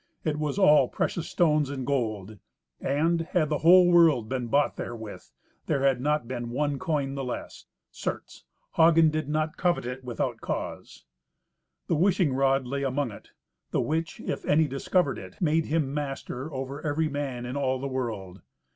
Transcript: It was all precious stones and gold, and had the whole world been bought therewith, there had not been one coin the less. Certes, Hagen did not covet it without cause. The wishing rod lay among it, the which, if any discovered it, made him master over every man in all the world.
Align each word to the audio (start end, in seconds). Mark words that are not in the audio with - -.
It 0.23 0.39
was 0.39 0.57
all 0.57 0.89
precious 0.89 1.29
stones 1.29 1.69
and 1.69 1.85
gold, 1.85 2.39
and 2.79 3.21
had 3.33 3.49
the 3.49 3.59
whole 3.59 3.91
world 3.91 4.27
been 4.27 4.47
bought 4.47 4.75
therewith, 4.75 5.25
there 5.67 5.83
had 5.83 6.01
not 6.01 6.27
been 6.27 6.49
one 6.49 6.79
coin 6.79 7.13
the 7.13 7.23
less. 7.23 7.65
Certes, 7.91 8.43
Hagen 8.77 9.11
did 9.11 9.29
not 9.29 9.57
covet 9.57 9.85
it 9.85 10.03
without 10.03 10.41
cause. 10.41 11.05
The 11.85 11.93
wishing 11.93 12.33
rod 12.33 12.65
lay 12.65 12.81
among 12.81 13.11
it, 13.11 13.29
the 13.69 13.79
which, 13.81 14.19
if 14.19 14.43
any 14.43 14.67
discovered 14.67 15.19
it, 15.19 15.39
made 15.39 15.65
him 15.67 15.93
master 15.93 16.51
over 16.51 16.81
every 16.81 17.07
man 17.07 17.45
in 17.45 17.55
all 17.55 17.77
the 17.79 17.87
world. 17.87 18.41